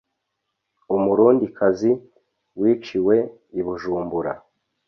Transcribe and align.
Umurundikazi 0.95 1.91
wiciwe 2.59 3.15
i 3.59 3.61
Bujumbura 3.65 4.33